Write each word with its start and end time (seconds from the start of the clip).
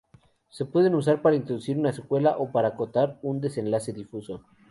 Se 0.49 0.65
pueden 0.65 0.95
usar 0.95 1.21
para 1.21 1.35
introducir 1.35 1.77
una 1.77 1.93
secuela 1.93 2.35
o 2.39 2.51
para 2.51 2.69
acotar 2.69 3.19
un 3.21 3.39
desenlace 3.39 3.93
difuso. 3.93 4.41